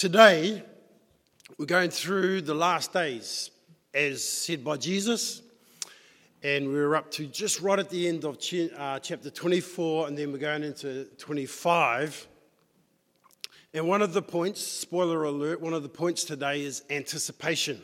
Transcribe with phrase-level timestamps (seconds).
[0.00, 0.62] Today,
[1.58, 3.50] we're going through the last days,
[3.92, 5.42] as said by Jesus,
[6.42, 8.38] and we're up to just right at the end of
[8.78, 12.26] uh, chapter 24, and then we're going into 25.
[13.74, 17.82] And one of the points, spoiler alert, one of the points today is anticipation.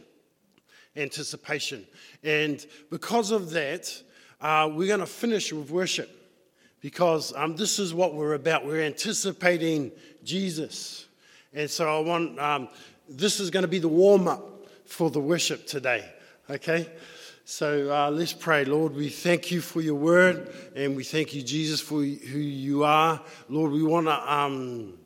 [0.96, 1.86] Anticipation.
[2.24, 3.92] And because of that,
[4.40, 6.08] uh, we're going to finish with worship
[6.80, 8.64] because um, this is what we're about.
[8.64, 9.92] We're anticipating
[10.24, 11.05] Jesus.
[11.56, 12.68] And so I want, um,
[13.08, 16.04] this is going to be the warm up for the worship today,
[16.50, 16.86] okay?
[17.46, 18.66] So uh, let's pray.
[18.66, 22.04] Lord, we thank you for your word, and we thank you, Jesus, for who
[22.38, 23.22] you are.
[23.48, 24.98] Lord, we want to um,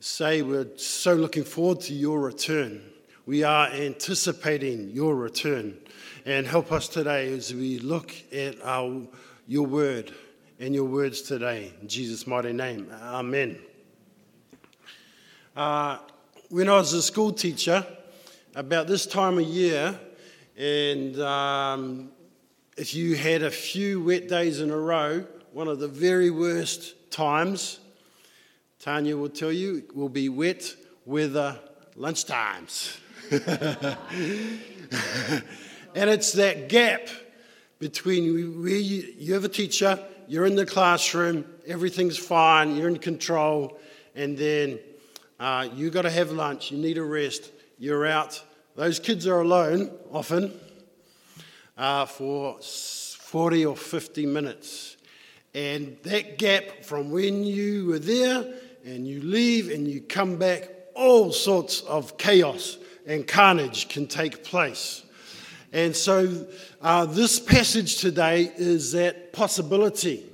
[0.00, 2.82] say we're so looking forward to your return.
[3.24, 5.78] We are anticipating your return.
[6.26, 9.02] And help us today as we look at our,
[9.46, 10.12] your word
[10.58, 11.72] and your words today.
[11.80, 12.90] In Jesus' mighty name.
[13.00, 13.58] Amen.
[15.58, 15.98] Uh,
[16.50, 17.84] when I was a school teacher,
[18.54, 19.98] about this time of year,
[20.56, 22.12] and um,
[22.76, 27.10] if you had a few wet days in a row, one of the very worst
[27.10, 27.80] times,
[28.78, 31.58] Tanya will tell you, will be wet weather
[31.96, 32.96] lunchtimes.
[33.32, 33.42] and
[36.08, 37.08] it's that gap
[37.80, 43.00] between where you, you have a teacher, you're in the classroom, everything's fine, you're in
[43.00, 43.80] control,
[44.14, 44.78] and then
[45.38, 46.72] uh, you got to have lunch.
[46.72, 47.50] You need a rest.
[47.78, 48.42] You're out.
[48.74, 50.52] Those kids are alone often
[51.76, 54.96] uh, for 40 or 50 minutes.
[55.54, 58.44] And that gap from when you were there
[58.84, 64.42] and you leave and you come back, all sorts of chaos and carnage can take
[64.42, 65.04] place.
[65.72, 66.46] And so,
[66.80, 70.24] uh, this passage today is that possibility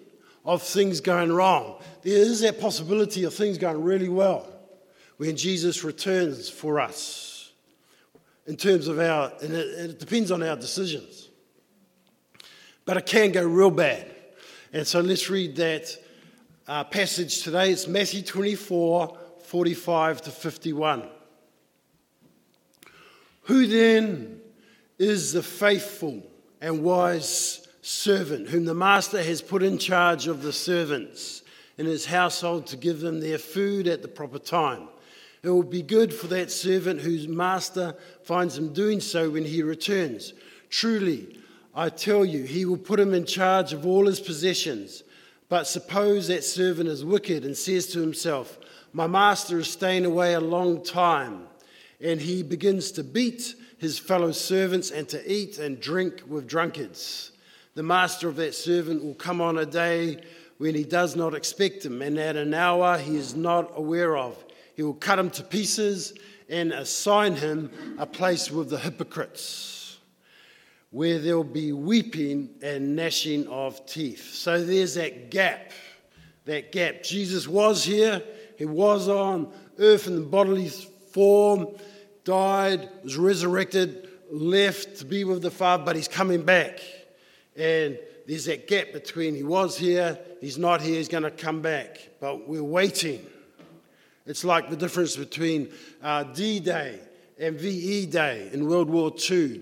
[0.45, 1.81] of things going wrong.
[2.03, 4.54] There is that possibility of things going really well
[5.17, 7.53] when Jesus returns for us
[8.47, 11.29] in terms of our, and it, it depends on our decisions.
[12.85, 14.11] But it can go real bad.
[14.73, 15.97] And so let's read that
[16.67, 17.71] uh, passage today.
[17.71, 21.09] It's Matthew 24 45 to 51.
[23.43, 24.41] Who then
[24.99, 26.23] is the faithful
[26.61, 31.43] and wise servant whom the master has put in charge of the servants
[31.77, 34.89] in his household to give them their food at the proper time?
[35.45, 39.63] It will be good for that servant whose master finds him doing so when he
[39.63, 40.33] returns.
[40.71, 41.39] Truly,
[41.75, 45.03] I tell you, he will put him in charge of all his possessions.
[45.51, 48.59] But suppose that servant is wicked and says to himself,
[48.95, 51.43] My master is staying away a long time,
[52.01, 57.33] and he begins to beat his fellow servants and to eat and drink with drunkards.
[57.75, 60.23] The master of that servant will come on a day
[60.57, 64.44] when he does not expect him, and at an hour he is not aware of
[64.75, 66.15] he will cut him to pieces
[66.49, 69.99] and assign him a place with the hypocrites,
[70.91, 74.35] where there'll be weeping and gnashing of teeth.
[74.35, 75.73] So there's that gap.
[76.45, 77.03] That gap.
[77.03, 78.23] Jesus was here,
[78.59, 81.69] he was on earth in the bodily form,
[82.25, 86.81] died, was resurrected, left to be with the Father, but he's coming back.
[87.57, 91.63] And there's that gap between he was here, he's not here, he's going to come
[91.63, 91.99] back.
[92.21, 93.25] But we're waiting.
[94.27, 95.71] It's like the difference between
[96.03, 96.99] uh, D Day
[97.39, 99.61] and VE Day in World War II.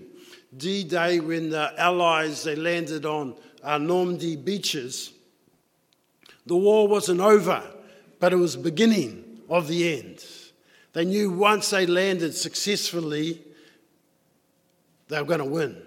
[0.55, 5.11] D Day, when the Allies they landed on uh, Normandy beaches,
[6.45, 7.61] the war wasn't over,
[8.19, 10.23] but it was beginning of the end.
[10.93, 13.41] They knew once they landed successfully,
[15.09, 15.81] they were going to win.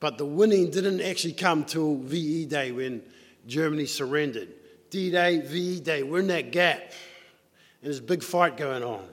[0.00, 3.02] But the winning didn't actually come till VE Day when
[3.46, 4.48] Germany surrendered.
[4.90, 6.92] D Day, VE Day, we're in that gap
[7.82, 9.04] there's a big fight going on.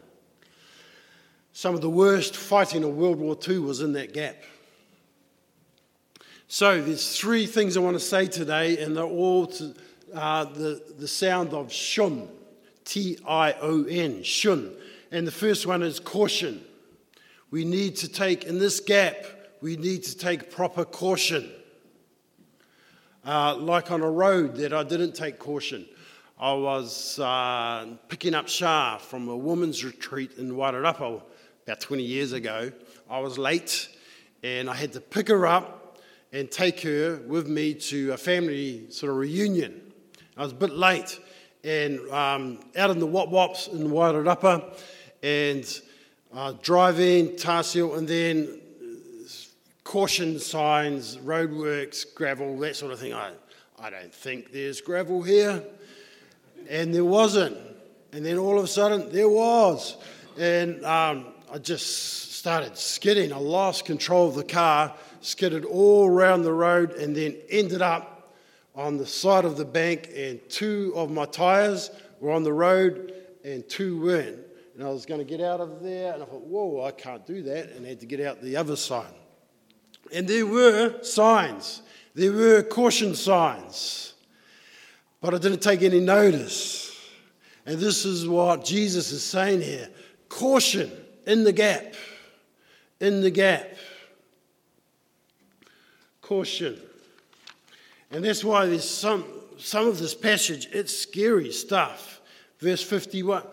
[1.53, 4.35] Some of the worst fighting of World War II was in that gap.
[6.47, 9.75] So there's three things I want to say today, and they're all to,
[10.13, 12.27] uh, the, the sound of shun,
[12.85, 14.71] T-I-O-N, shun.
[15.11, 16.63] And the first one is caution.
[17.51, 19.15] We need to take, in this gap,
[19.61, 21.51] we need to take proper caution.
[23.25, 25.85] Uh, like on a road that I didn't take caution.
[26.41, 31.21] I was uh, picking up Shah from a women's retreat in Wairarapa
[31.65, 32.71] about 20 years ago.
[33.09, 33.89] I was late
[34.41, 35.97] and I had to pick her up
[36.31, 39.81] and take her with me to a family sort of reunion.
[40.37, 41.19] I was a bit late
[41.65, 44.79] and um, out in the Wop Wops in Wairarapa
[45.21, 45.81] and
[46.33, 48.61] uh, driving, Tarsio, and then
[49.83, 53.13] caution signs, roadworks, gravel, that sort of thing.
[53.13, 53.33] I,
[53.77, 55.65] I don't think there's gravel here
[56.69, 57.57] and there wasn't.
[58.13, 59.97] And then all of a sudden, there was.
[60.37, 63.33] and um, I just started skidding.
[63.33, 68.33] I lost control of the car, skidded all around the road, and then ended up
[68.75, 70.09] on the side of the bank.
[70.15, 73.13] And two of my tires were on the road,
[73.43, 74.39] and two weren't.
[74.75, 77.25] And I was going to get out of there, and I thought, whoa, I can't
[77.25, 79.13] do that, and had to get out the other side.
[80.13, 81.81] And there were signs,
[82.15, 84.08] there were caution signs,
[85.21, 86.95] but I didn't take any notice.
[87.65, 89.89] And this is what Jesus is saying here
[90.29, 90.91] caution
[91.25, 91.93] in the gap,
[92.99, 93.67] in the gap.
[96.21, 96.79] Caution.
[98.11, 99.25] And that's why there's some,
[99.57, 102.21] some of this passage, it's scary stuff.
[102.59, 103.43] Verse 51,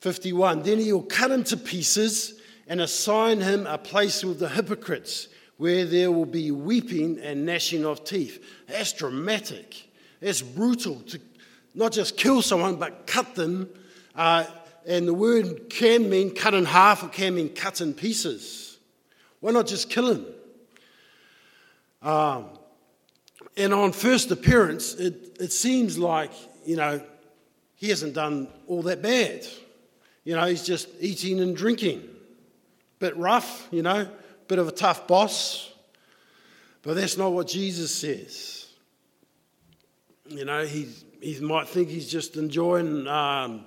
[0.00, 4.48] 51 Then he will cut him to pieces and assign him a place with the
[4.48, 8.44] hypocrites where there will be weeping and gnashing of teeth.
[8.66, 9.88] That's dramatic.
[10.22, 11.20] That's brutal to
[11.74, 13.68] not just kill someone, but cut them.
[14.14, 14.44] Uh,
[14.86, 18.78] and the word can mean cut in half, it can mean cut in pieces.
[19.40, 20.26] Why not just kill him?
[22.02, 22.46] Um,
[23.56, 26.30] and on first appearance, it, it seems like,
[26.64, 27.02] you know,
[27.74, 29.44] he hasn't done all that bad.
[30.24, 32.08] You know, he's just eating and drinking.
[33.00, 34.08] Bit rough, you know,
[34.46, 35.72] bit of a tough boss.
[36.82, 38.61] But that's not what Jesus says.
[40.32, 40.88] You know, he,
[41.20, 43.66] he might think he's just enjoying um,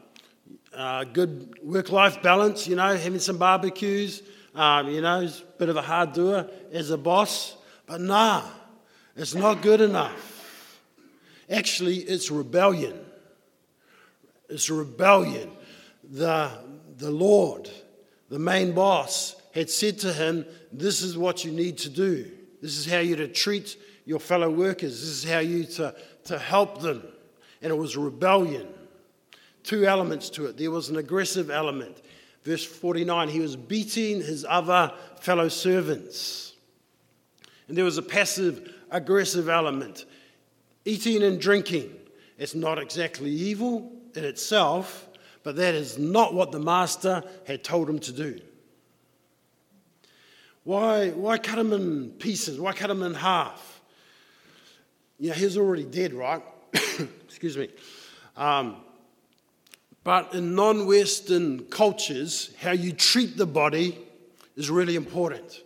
[0.73, 4.23] uh, good work life balance, you know, having some barbecues.
[4.55, 7.55] Um, you know, he's a bit of a hard doer as a boss.
[7.85, 8.43] But nah,
[9.15, 10.81] it's not good enough.
[11.49, 12.99] Actually, it's rebellion.
[14.49, 15.51] It's rebellion
[16.11, 16.51] the,
[16.97, 17.69] the Lord,
[18.29, 22.31] the main boss, had said to him, This is what you need to do.
[22.61, 25.01] This is how you're to treat your fellow workers.
[25.01, 27.03] This is how you to, to help them.
[27.61, 28.67] And it was rebellion.
[29.63, 30.57] Two elements to it.
[30.57, 32.01] There was an aggressive element.
[32.43, 36.53] Verse 49, he was beating his other fellow servants.
[37.67, 40.05] And there was a passive aggressive element.
[40.85, 41.91] Eating and drinking.
[42.37, 45.07] It's not exactly evil in itself,
[45.41, 48.39] but that is not what the master had told him to do.
[50.63, 52.59] Why, why cut him in pieces?
[52.59, 53.74] Why cut him in half?
[55.19, 56.43] You know, he's already dead, right?
[56.73, 57.69] Excuse me.
[58.35, 58.77] Um,
[60.03, 63.97] but in non Western cultures, how you treat the body
[64.55, 65.61] is really important.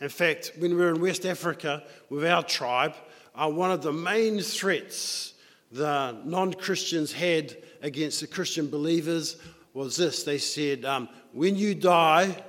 [0.00, 2.94] In fact, when we were in West Africa with our tribe,
[3.34, 5.34] uh, one of the main threats
[5.72, 9.36] the non Christians had against the Christian believers
[9.72, 12.42] was this they said, um, When you die,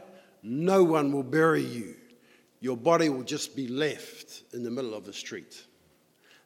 [0.43, 1.95] no one will bury you.
[2.59, 5.65] Your body will just be left in the middle of the street.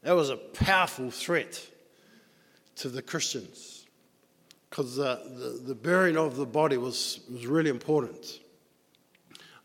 [0.06, 1.60] That was a powerful threat
[2.76, 3.88] to the Christians
[4.70, 8.40] because the, the, the, burying of the body was, was really important.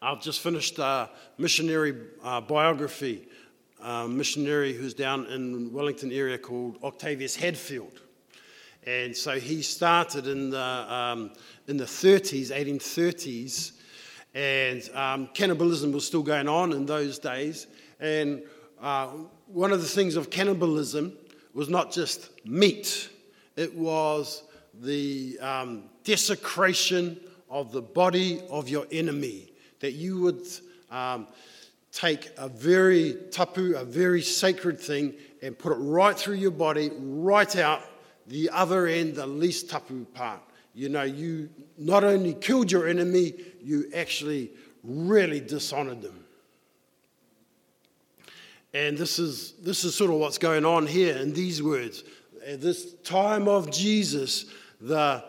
[0.01, 1.95] I've just finished a missionary
[2.25, 3.29] uh, biography,
[3.83, 8.01] a missionary who's down in Wellington area called Octavius Hadfield.
[8.87, 11.33] And so he started in the, um,
[11.69, 13.73] in the 30s, 1830s,
[14.33, 17.67] and um, cannibalism was still going on in those days.
[18.01, 18.43] And
[18.81, 19.09] uh,
[19.47, 21.13] one of the things of cannibalism
[21.55, 23.09] was not just meat,
[23.57, 24.45] it was
[24.81, 29.53] the um, desecration of the body of your enemy.
[29.81, 30.47] That you would
[30.91, 31.27] um,
[31.93, 36.91] take a very tapu, a very sacred thing, and put it right through your body,
[36.99, 37.83] right out
[38.27, 40.41] the other end, the least tapu part.
[40.75, 44.53] You know, you not only killed your enemy, you actually
[44.85, 46.20] really dishonored them.
[48.73, 52.05] And this is, this is sort of what's going on here in these words.
[52.47, 54.47] At this time of Jesus,
[54.81, 55.25] the,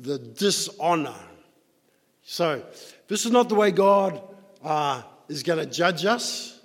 [0.00, 1.14] the dishonor.
[2.22, 2.62] So,
[3.08, 4.22] this is not the way God
[4.62, 6.60] uh, is going to judge us.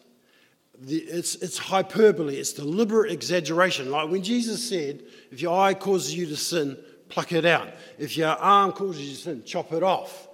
[0.79, 3.89] The, it's, it's hyperbole, it's deliberate exaggeration.
[3.89, 6.77] Like when Jesus said, if your eye causes you to sin,
[7.09, 7.69] pluck it out.
[7.97, 10.27] If your arm causes you to sin, chop it off.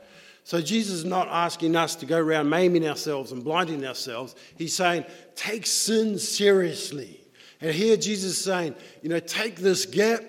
[0.44, 4.36] So Jesus is not asking us to go around maiming ourselves and blinding ourselves.
[4.58, 5.06] He's saying,
[5.36, 7.22] take sin seriously.
[7.62, 10.24] And here Jesus is saying, you know, take this gap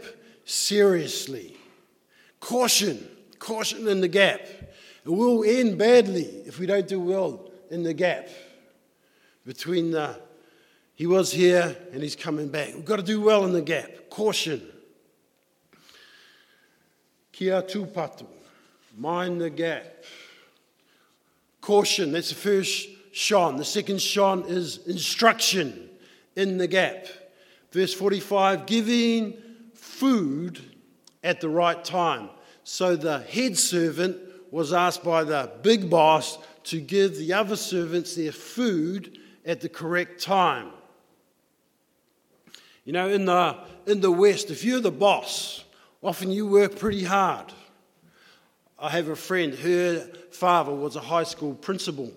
[0.44, 1.56] seriously.
[2.40, 3.06] Caution,
[3.38, 4.40] caution in the gap.
[5.04, 8.28] It will end badly if we don't do well in the gap
[9.44, 10.20] between the
[10.94, 12.74] he was here and he's coming back.
[12.74, 14.10] We've got to do well in the gap.
[14.10, 14.62] Caution.
[17.32, 18.28] Kia tupato.
[18.96, 20.04] Mind the gap.
[21.60, 22.12] Caution.
[22.12, 23.56] That's the first shon.
[23.56, 25.88] The second shon is instruction
[26.36, 27.06] in the gap.
[27.70, 29.34] Verse 45 giving
[29.74, 30.60] food
[31.22, 32.28] at the right time.
[32.64, 34.16] So the head servant
[34.50, 39.68] was asked by the big boss to give the other servants their food at the
[39.68, 40.70] correct time.
[42.84, 45.64] You know, in the, in the West, if you're the boss,
[46.02, 47.52] often you work pretty hard.
[48.82, 52.12] I have a friend, her father was a high school principal.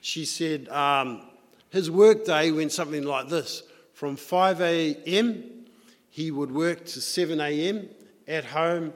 [0.00, 1.22] She said um,
[1.70, 5.44] his work day went something like this from 5 a.m.,
[6.10, 7.88] he would work to 7 a.m.
[8.26, 8.92] at home,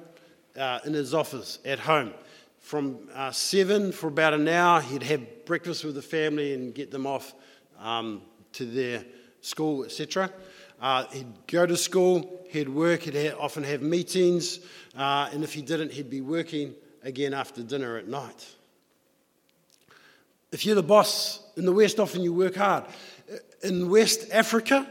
[0.58, 2.12] uh, in his office at home.
[2.58, 6.90] From uh, 7 for about an hour, he'd have breakfast with the family and get
[6.90, 7.34] them off
[7.78, 8.22] um,
[8.54, 9.04] to their
[9.42, 10.28] school, etc.
[10.80, 14.58] Uh, he'd go to school, he'd work, he'd ha- often have meetings,
[14.96, 18.46] uh, and if he didn't, he'd be working again after dinner at night.
[20.52, 22.84] If you're the boss in the West, often you work hard.
[23.62, 24.86] In West Africa,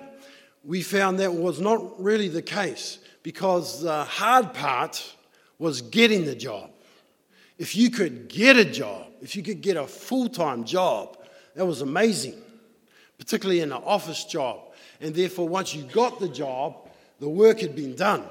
[0.64, 5.16] we found that was not really the case because the hard part
[5.60, 6.72] was getting the job.
[7.58, 11.18] If you could get a job, if you could get a full time job,
[11.56, 12.42] that was amazing,
[13.20, 14.60] particularly in an office job.
[15.00, 16.90] And therefore, once you got the job,
[17.20, 18.24] the work had been done,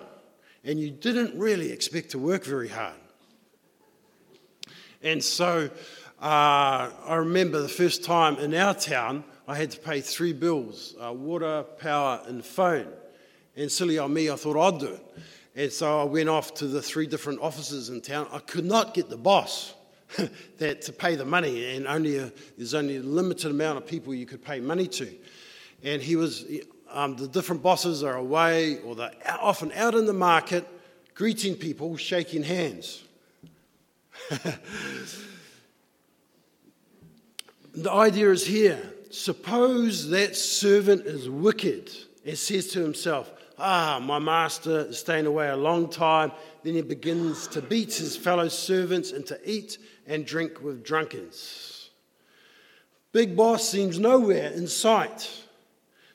[0.65, 3.00] and you didn't really expect to work very hard.
[5.03, 5.71] And so
[6.21, 10.95] uh, I remember the first time in our town, I had to pay three bills
[11.03, 12.89] uh, water, power, and phone.
[13.57, 15.17] And silly on me, I thought I'd do it.
[15.57, 18.29] And so I went off to the three different offices in town.
[18.33, 19.75] I could not get the boss
[20.59, 24.15] that to pay the money, and only a, there's only a limited amount of people
[24.15, 25.13] you could pay money to.
[25.83, 26.45] And he was,
[26.91, 30.67] um, the different bosses are away or they're often out in the market
[31.15, 33.05] greeting people, shaking hands.
[37.75, 41.91] the idea is here suppose that servant is wicked
[42.25, 46.33] and says to himself, Ah, my master is staying away a long time.
[46.63, 49.77] Then he begins to beat his fellow servants and to eat
[50.07, 51.91] and drink with drunkards.
[53.13, 55.29] Big boss seems nowhere in sight.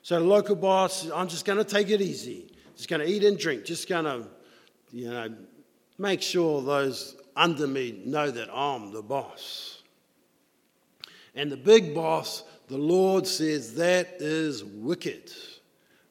[0.01, 2.51] So the local boss, I'm just going to take it easy.
[2.75, 3.63] Just going to eat and drink.
[3.63, 4.27] Just going to,
[4.91, 5.35] you know,
[5.99, 9.81] make sure those under me know that I'm the boss.
[11.35, 15.31] And the big boss, the Lord says, that is wicked.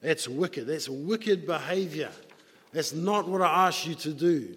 [0.01, 0.67] That's wicked.
[0.67, 2.11] That's wicked behavior.
[2.71, 4.55] That's not what I asked you to do.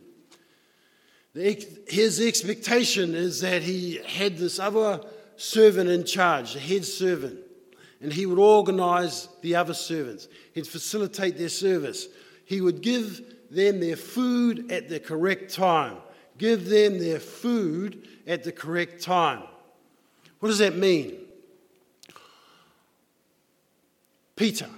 [1.34, 5.00] His expectation is that he had this other
[5.36, 7.38] servant in charge, the head servant,
[8.00, 10.28] and he would organize the other servants.
[10.52, 12.08] He'd facilitate their service.
[12.44, 15.96] He would give them their food at the correct time.
[16.38, 19.42] Give them their food at the correct time.
[20.40, 21.16] What does that mean?
[24.36, 24.68] Peter.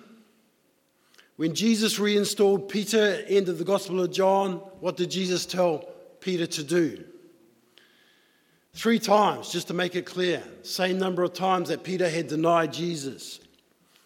[1.37, 5.89] When Jesus reinstalled Peter, end of the Gospel of John, what did Jesus tell
[6.21, 7.05] Peter to do?
[8.73, 10.43] Three times, just to make it clear.
[10.63, 13.41] Same number of times that Peter had denied Jesus.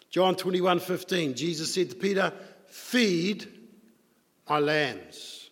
[0.09, 2.33] John 21 15, Jesus said to Peter,
[2.67, 3.47] Feed
[4.49, 5.44] my lambs.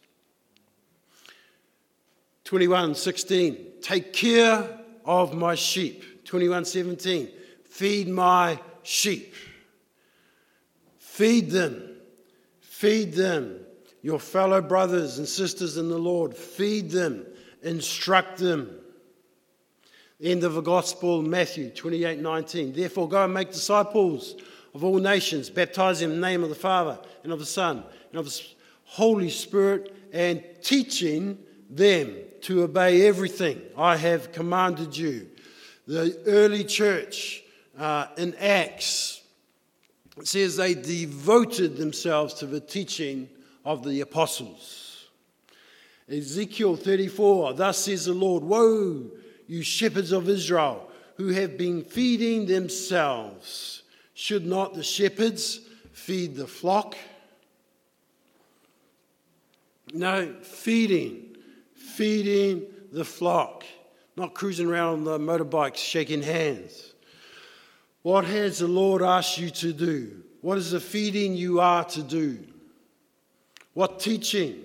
[2.45, 6.25] 21:16 Take care of my sheep.
[6.25, 7.29] 21:17
[7.63, 9.33] Feed my sheep.
[10.99, 11.97] Feed them.
[12.59, 13.59] Feed them.
[14.01, 17.25] Your fellow brothers and sisters in the Lord, feed them,
[17.61, 18.69] instruct them.
[20.21, 22.73] End of the gospel, Matthew 28 19.
[22.73, 24.35] Therefore, go and make disciples
[24.73, 28.19] of all nations, baptizing in the name of the Father and of the Son and
[28.19, 28.41] of the
[28.83, 31.37] Holy Spirit, and teaching
[31.75, 35.27] them to obey everything I have commanded you.
[35.87, 37.43] The early church
[37.77, 39.21] uh, in Acts
[40.23, 43.29] says they devoted themselves to the teaching
[43.65, 45.07] of the apostles.
[46.09, 49.09] Ezekiel 34, thus says the Lord, Woe,
[49.47, 53.83] you shepherds of Israel, who have been feeding themselves.
[54.13, 55.61] Should not the shepherds
[55.91, 56.95] feed the flock?
[59.93, 61.32] No, feeding
[61.93, 63.63] feeding the flock,
[64.15, 66.93] not cruising around on the motorbikes shaking hands.
[68.01, 70.23] What has the Lord asked you to do?
[70.41, 72.39] What is the feeding you are to do?
[73.73, 74.63] What teaching?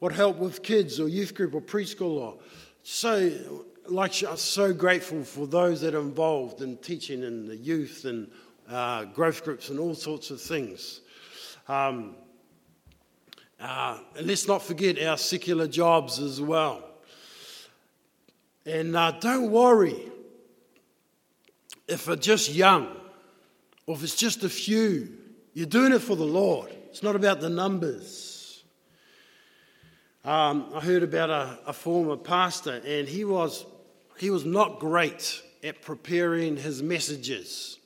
[0.00, 2.38] What help with kids or youth group or preschool or
[2.82, 8.04] so like I'm so grateful for those that are involved in teaching and the youth
[8.04, 8.30] and
[8.68, 11.00] uh, growth groups and all sorts of things.
[11.68, 12.16] Um,
[13.64, 16.84] uh, and let's not forget our secular jobs as well.
[18.66, 19.96] And uh, don't worry
[21.88, 22.94] if it's just young
[23.86, 25.16] or if it's just a few.
[25.54, 26.70] You're doing it for the Lord.
[26.90, 28.64] It's not about the numbers.
[30.24, 33.66] um, I heard about a, a former pastor, and he was,
[34.18, 37.78] he was not great at preparing his messages.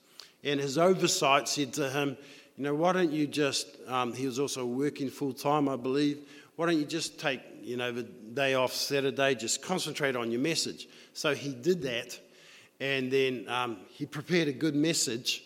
[0.44, 2.16] And his oversight said to him,
[2.58, 6.28] You know, why don't you just, um, he was also working full time, I believe,
[6.56, 10.40] why don't you just take, you know, the day off Saturday, just concentrate on your
[10.40, 10.88] message?
[11.12, 12.18] So he did that,
[12.80, 15.44] and then um, he prepared a good message,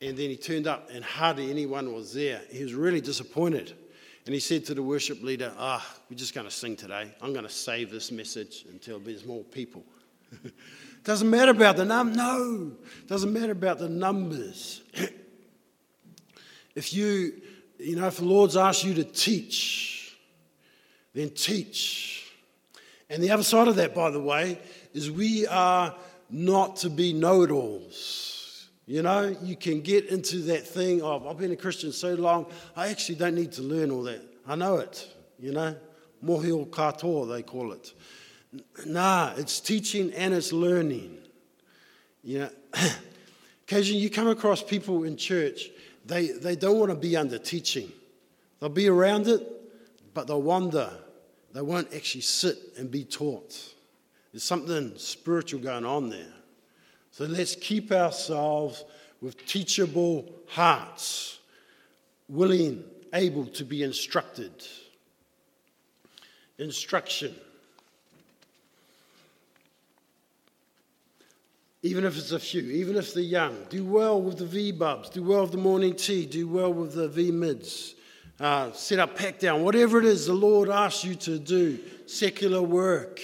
[0.00, 2.40] and then he turned up, and hardly anyone was there.
[2.50, 3.74] He was really disappointed.
[4.26, 7.12] And he said to the worship leader, Ah, oh, we're just going to sing today.
[7.20, 9.84] I'm going to save this message until there's more people.
[11.04, 12.12] Doesn't matter about the num.
[12.14, 12.72] No,
[13.08, 14.82] doesn't matter about the numbers.
[16.74, 17.40] if you,
[17.78, 20.16] you know, if the Lord's asked you to teach,
[21.14, 22.32] then teach.
[23.10, 24.58] And the other side of that, by the way,
[24.94, 25.94] is we are
[26.30, 28.68] not to be know-it-alls.
[28.86, 32.46] You know, you can get into that thing of I've been a Christian so long,
[32.74, 34.22] I actually don't need to learn all that.
[34.46, 35.08] I know it.
[35.38, 35.76] You know,
[36.24, 37.92] mohio katoa they call it.
[38.86, 41.18] Nah, it's teaching and it's learning.
[42.22, 42.38] You
[42.74, 42.88] know,
[43.64, 45.70] occasionally you come across people in church,
[46.04, 47.90] they, they don't want to be under teaching.
[48.60, 49.46] They'll be around it,
[50.14, 50.90] but they'll wander.
[51.52, 53.74] They won't actually sit and be taught.
[54.32, 56.32] There's something spiritual going on there.
[57.10, 58.84] So let's keep ourselves
[59.20, 61.38] with teachable hearts,
[62.28, 64.52] willing, able to be instructed.
[66.58, 67.34] Instruction.
[71.82, 73.56] Even if it's a few, even if they're young.
[73.68, 76.94] Do well with the V bubs, do well with the morning tea, do well with
[76.94, 77.94] the V mids.
[78.40, 82.62] Uh, set up pack down, whatever it is the Lord asks you to do, secular
[82.62, 83.20] work.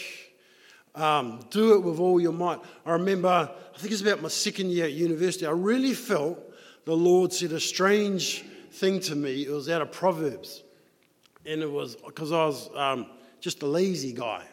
[0.95, 2.59] Um, do it with all your might.
[2.85, 6.39] I remember, I think it's about my second year at university, I really felt
[6.85, 9.43] the Lord said a strange thing to me.
[9.43, 10.63] It was out of Proverbs.
[11.47, 13.07] And it was because I was um,
[13.41, 14.45] just a lazy guy.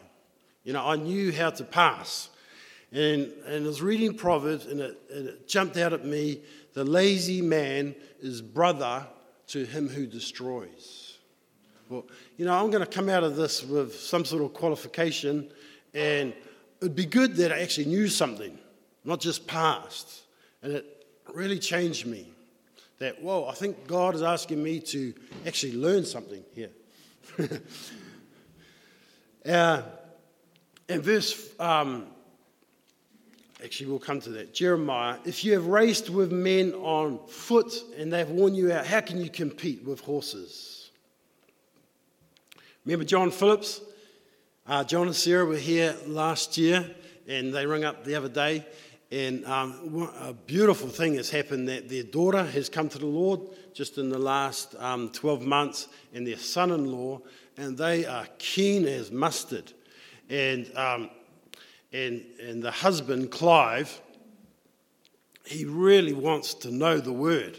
[0.64, 2.28] You know, I knew how to pass.
[2.92, 6.40] And, and I was reading Proverbs, and it, and it jumped out at me
[6.74, 9.06] the lazy man is brother
[9.48, 11.16] to him who destroys.
[11.88, 12.04] Well,
[12.36, 15.50] you know, I'm going to come out of this with some sort of qualification,
[15.94, 16.32] and
[16.80, 18.58] it'd be good that I actually knew something,
[19.04, 20.22] not just passed.
[20.62, 22.26] And it really changed me.
[22.98, 25.14] That, whoa, I think God is asking me to
[25.46, 26.70] actually learn something here.
[29.48, 29.82] uh,
[30.88, 32.06] in verse um,
[33.64, 34.52] Actually, we'll come to that.
[34.52, 39.00] Jeremiah, if you have raced with men on foot and they've worn you out, how
[39.00, 40.90] can you compete with horses?
[42.84, 43.80] Remember John Phillips?
[44.66, 46.94] Uh, John and Sarah were here last year
[47.26, 48.66] and they rang up the other day.
[49.10, 53.40] And um, a beautiful thing has happened that their daughter has come to the Lord
[53.72, 57.20] just in the last um, 12 months, and their son in law,
[57.56, 59.72] and they are keen as mustard.
[60.30, 61.10] And um,
[61.96, 64.02] and, and the husband, Clive,
[65.46, 67.58] he really wants to know the word.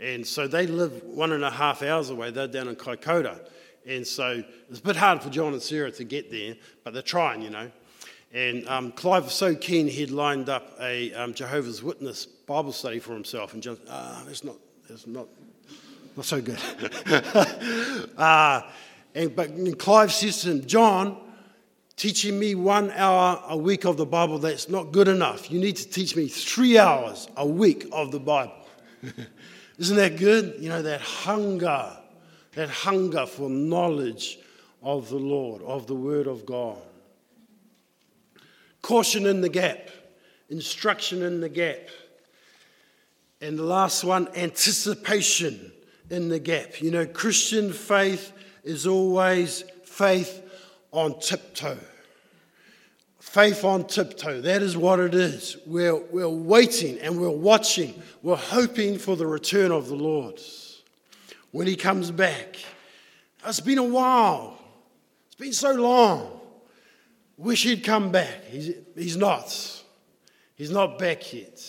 [0.00, 2.30] And so they live one and a half hours away.
[2.30, 3.40] They're down in Kaikoura.
[3.86, 7.02] And so it's a bit hard for John and Sarah to get there, but they're
[7.02, 7.70] trying, you know.
[8.32, 13.00] And um, Clive was so keen, he'd lined up a um, Jehovah's Witness Bible study
[13.00, 13.52] for himself.
[13.52, 14.56] And John, ah, it's not,
[14.88, 15.26] it's not,
[16.16, 16.58] not so good.
[18.16, 18.62] uh,
[19.14, 21.31] and, but and Clive says to him, John,
[21.96, 25.50] teaching me one hour a week of the Bible, that's not good enough.
[25.50, 28.66] You need to teach me three hours a week of the Bible.
[29.78, 30.56] Isn't that good?
[30.58, 31.96] You know, that hunger,
[32.54, 34.38] that hunger for knowledge
[34.82, 36.78] of the Lord, of the Word of God.
[38.82, 39.88] Caution in the gap,
[40.50, 41.88] instruction in the gap.
[43.40, 45.72] And the last one, anticipation
[46.10, 46.80] in the gap.
[46.80, 48.32] You know, Christian faith
[48.64, 50.42] is always faith
[50.92, 51.78] on tiptoe.
[53.18, 55.56] Faith on tiptoe, that is what it is.
[55.64, 58.00] We're, we're waiting and we're watching.
[58.22, 60.40] We're hoping for the return of the Lord.
[61.50, 62.56] When He comes back,
[63.46, 64.58] it's been a while,
[65.26, 66.40] it's been so long.
[67.38, 68.44] Wish He'd come back.
[68.50, 69.82] He's, he's not.
[70.54, 71.60] He's not back yet.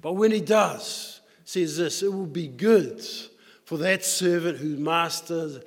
[0.00, 3.04] But when He does, says this, it will be good
[3.64, 5.62] for that servant whose master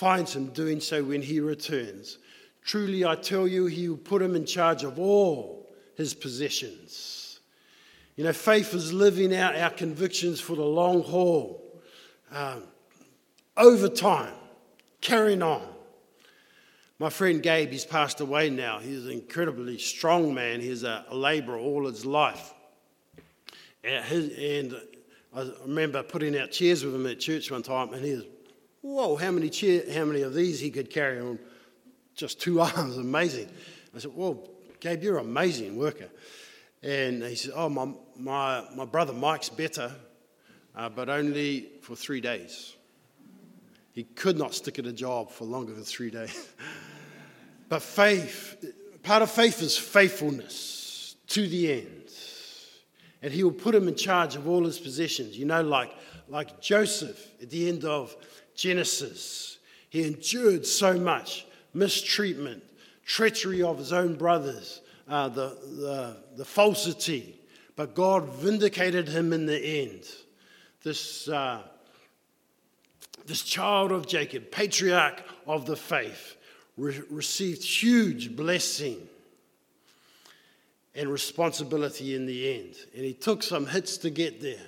[0.00, 2.16] finds him doing so when he returns.
[2.64, 7.40] Truly, I tell you, he will put him in charge of all his possessions.
[8.16, 11.78] You know, faith is living out our convictions for the long haul,
[12.32, 12.62] um,
[13.58, 14.32] over time,
[15.02, 15.68] carrying on.
[16.98, 18.78] My friend Gabe, he's passed away now.
[18.78, 20.62] He's an incredibly strong man.
[20.62, 22.54] He's a, a labourer all his life.
[23.84, 24.80] And, his, and
[25.36, 28.24] I remember putting out chairs with him at church one time, and he was
[28.82, 31.38] whoa, how many, chair, how many of these he could carry on
[32.14, 32.96] just two arms?
[32.96, 33.48] Amazing.
[33.94, 34.48] I said, well,
[34.80, 36.08] Gabe, you're an amazing worker.
[36.82, 39.92] And he said, oh, my, my, my brother Mike's better,
[40.74, 42.74] uh, but only for three days.
[43.92, 46.48] He could not stick at a job for longer than three days.
[47.68, 48.64] but faith,
[49.02, 52.12] part of faith is faithfulness to the end.
[53.22, 55.36] And he will put him in charge of all his possessions.
[55.36, 55.92] You know, like,
[56.28, 58.16] like Joseph at the end of
[58.54, 59.58] Genesis,
[59.88, 62.62] he endured so much mistreatment,
[63.04, 67.40] treachery of his own brothers, uh, the, the, the, falsity.
[67.76, 70.04] But God vindicated him in the end.
[70.82, 71.62] This, uh,
[73.26, 76.36] this child of Jacob, patriarch of the faith,
[76.76, 79.08] re- received huge blessing
[80.94, 82.76] and responsibility in the end.
[82.94, 84.66] And he took some hits to get there,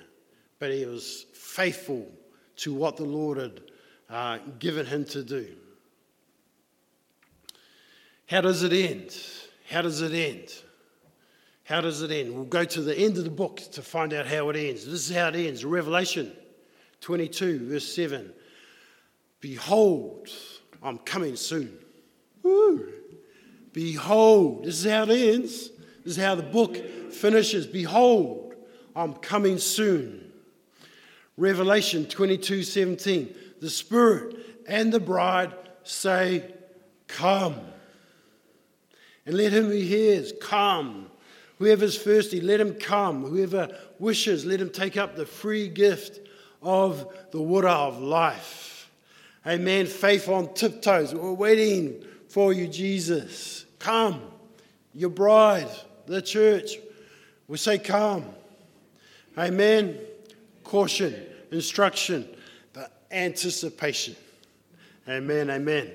[0.59, 2.09] but he was faithful
[2.57, 3.61] to what the Lord had
[4.13, 5.47] uh, given him to do.
[8.27, 9.17] How does it end?
[9.69, 10.53] How does it end?
[11.63, 12.33] How does it end?
[12.33, 14.85] We'll go to the end of the book to find out how it ends.
[14.85, 16.31] This is how it ends Revelation
[17.01, 18.31] 22, verse 7.
[19.41, 20.29] Behold,
[20.83, 21.75] I'm coming soon.
[22.43, 22.93] Woo.
[23.71, 25.69] Behold, this is how it ends.
[26.03, 26.77] This is how the book
[27.11, 27.65] finishes.
[27.65, 28.53] Behold,
[28.95, 30.31] I'm coming soon.
[31.35, 33.35] Revelation 22 17.
[33.63, 34.35] The Spirit
[34.67, 36.53] and the bride say,
[37.07, 37.55] Come.
[39.25, 41.09] And let him who hears come.
[41.59, 43.23] Whoever's thirsty, let him come.
[43.23, 46.19] Whoever wishes, let him take up the free gift
[46.61, 48.91] of the water of life.
[49.47, 49.85] Amen.
[49.85, 51.15] Faith on tiptoes.
[51.15, 53.65] We're waiting for you, Jesus.
[53.79, 54.19] Come,
[54.93, 55.69] your bride
[56.05, 56.71] the church.
[57.47, 58.25] We say, Come.
[59.37, 59.99] Amen.
[60.65, 61.15] Caution,
[61.49, 62.27] instruction,
[63.13, 64.15] anticipation.
[65.07, 65.91] Amen, amen.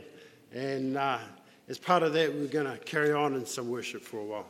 [0.53, 1.19] And uh,
[1.69, 4.47] as part of that, we're going to carry on in some worship for a while.